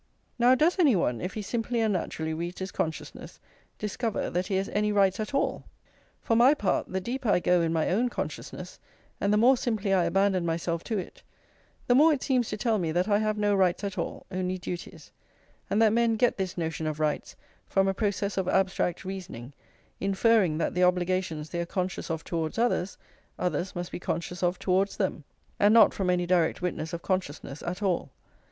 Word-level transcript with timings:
Now 0.39 0.55
does 0.55 0.79
any 0.79 0.95
one, 0.95 1.21
if 1.21 1.35
he 1.35 1.43
simply 1.43 1.79
and 1.79 1.93
naturally 1.93 2.33
reads 2.33 2.57
his 2.57 2.71
consciousness, 2.71 3.39
discover 3.77 4.31
that 4.31 4.47
he 4.47 4.55
has 4.55 4.67
any 4.69 4.91
rights 4.91 5.19
at 5.19 5.31
all? 5.35 5.65
For 6.23 6.35
my 6.35 6.55
part, 6.55 6.87
the 6.91 6.99
deeper 6.99 7.29
I 7.29 7.39
go 7.39 7.61
in 7.61 7.71
my 7.71 7.87
own 7.87 8.09
consciousness, 8.09 8.79
and 9.19 9.31
the 9.31 9.37
more 9.37 9.55
simply 9.55 9.93
I 9.93 10.05
abandon 10.05 10.43
myself 10.43 10.83
to 10.85 10.97
it, 10.97 11.21
the 11.85 11.93
more 11.93 12.11
it 12.13 12.23
seems 12.23 12.49
to 12.49 12.57
tell 12.57 12.79
me 12.79 12.91
that 12.91 13.07
I 13.07 13.19
have 13.19 13.37
no 13.37 13.53
rights 13.53 13.83
at 13.83 13.95
all, 13.95 14.25
only 14.31 14.57
duties; 14.57 15.11
and 15.69 15.79
that 15.83 15.93
men 15.93 16.15
get 16.15 16.35
this 16.35 16.57
notion 16.57 16.87
of 16.87 16.99
rights 16.99 17.35
from 17.67 17.87
a 17.87 17.93
process 17.93 18.37
of 18.37 18.47
abstract 18.47 19.05
reasoning, 19.05 19.53
inferring 19.99 20.57
that 20.57 20.73
the 20.73 20.83
obligations 20.83 21.51
they 21.51 21.61
are 21.61 21.65
conscious 21.67 22.09
of 22.09 22.23
towards 22.23 22.57
others, 22.57 22.97
others 23.37 23.75
must 23.75 23.91
be 23.91 23.99
conscious 23.99 24.41
of 24.41 24.57
towards 24.57 24.97
them, 24.97 25.23
and 25.59 25.75
not 25.75 25.93
from 25.93 26.09
any 26.09 26.25
direct 26.25 26.59
witness 26.59 26.91
of 26.91 27.03
consciousness 27.03 27.61
at 27.61 27.83
all. 27.83 28.09